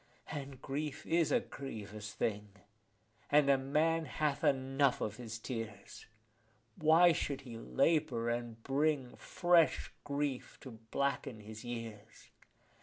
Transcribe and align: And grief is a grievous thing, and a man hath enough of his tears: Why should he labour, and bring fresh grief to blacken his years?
And 0.31 0.59
grief 0.59 1.05
is 1.05 1.31
a 1.31 1.39
grievous 1.41 2.11
thing, 2.11 2.47
and 3.31 3.47
a 3.51 3.57
man 3.59 4.05
hath 4.05 4.43
enough 4.43 4.99
of 4.99 5.17
his 5.17 5.37
tears: 5.37 6.07
Why 6.75 7.11
should 7.11 7.41
he 7.41 7.55
labour, 7.55 8.27
and 8.31 8.63
bring 8.63 9.15
fresh 9.15 9.93
grief 10.03 10.57
to 10.61 10.71
blacken 10.89 11.41
his 11.41 11.63
years? 11.63 12.29